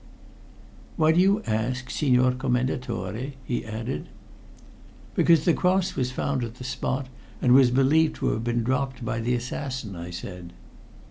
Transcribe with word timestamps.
"Why 0.95 1.11
do 1.11 1.19
you 1.19 1.43
ask, 1.45 1.91
Signor 1.91 2.31
Commendatore?" 2.31 3.33
he 3.45 3.63
added. 3.63 4.09
"Because 5.13 5.45
the 5.45 5.53
cross 5.53 5.95
was 5.95 6.09
found 6.09 6.43
at 6.43 6.55
the 6.55 6.63
spot, 6.63 7.05
and 7.39 7.53
was 7.53 7.69
believed 7.69 8.15
to 8.15 8.29
have 8.29 8.43
been 8.43 8.63
dropped 8.63 9.05
by 9.05 9.19
the 9.19 9.35
assassin," 9.35 9.95
I 9.95 10.09
said. 10.09 10.53